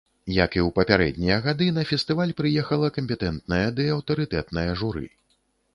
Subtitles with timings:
[0.43, 5.07] Як і ў папярэднія гады, на фестываль прыехала кампетэнтнае ды аўтарытэтнае журы.